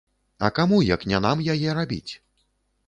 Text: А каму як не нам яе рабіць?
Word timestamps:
А 0.47 0.49
каму 0.59 0.79
як 0.87 1.05
не 1.11 1.21
нам 1.27 1.47
яе 1.57 1.79
рабіць? 1.83 2.13